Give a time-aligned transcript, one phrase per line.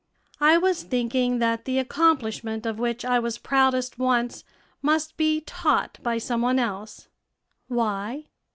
[0.39, 4.43] "I was thinking that the accomplishment of which I was proudest once
[4.81, 7.07] must be taught by some one else."
[7.67, 8.25] "Why?"